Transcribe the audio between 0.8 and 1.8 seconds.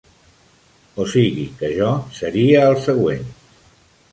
O sigui que